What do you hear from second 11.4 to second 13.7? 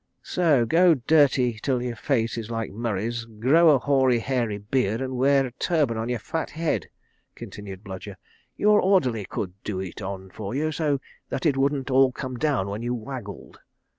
it wouldn't all come down when you waggled.